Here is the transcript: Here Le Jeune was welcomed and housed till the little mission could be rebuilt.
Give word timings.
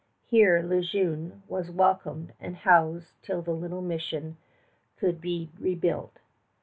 Here 0.25 0.63
Le 0.63 0.81
Jeune 0.81 1.43
was 1.47 1.69
welcomed 1.69 2.33
and 2.39 2.55
housed 2.55 3.11
till 3.21 3.43
the 3.43 3.51
little 3.53 3.83
mission 3.83 4.37
could 4.97 5.21
be 5.21 5.51
rebuilt. 5.59 6.17